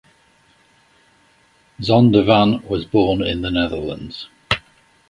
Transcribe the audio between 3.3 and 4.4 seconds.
the Netherlands.